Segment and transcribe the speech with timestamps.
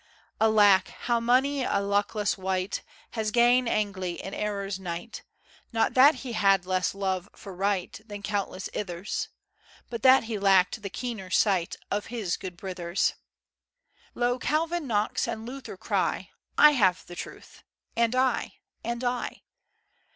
[0.39, 0.87] Alack!
[1.01, 5.21] how mony a luckless wight Has gane agley[G] in Error's night,
[5.71, 9.27] Not that he had less love for right Than countless ithers;
[9.91, 13.13] But that he lacked the keener sight Of his guid brithers.
[14.15, 14.39] Lo!
[14.39, 17.61] Calvin, Knox, and Luther, cry "I have the Truth"
[17.95, 19.43] "and I" "and I."